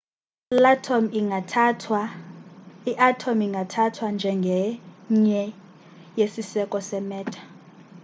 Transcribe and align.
iatom 2.87 3.35
ingathathwa 3.45 4.07
njengenye 4.15 5.41
yesiseko 6.19 6.77
se-matter 6.87 7.43